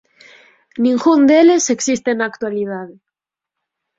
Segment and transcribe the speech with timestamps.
[0.83, 2.95] Ningún deles existe na actualidade.